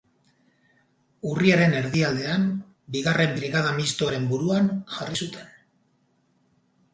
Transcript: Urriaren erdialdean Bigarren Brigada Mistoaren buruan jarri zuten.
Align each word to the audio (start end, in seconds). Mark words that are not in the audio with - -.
Urriaren 1.31 1.75
erdialdean 1.81 2.47
Bigarren 2.95 3.35
Brigada 3.37 3.75
Mistoaren 3.81 4.27
buruan 4.33 4.73
jarri 4.97 5.21
zuten. 5.27 5.55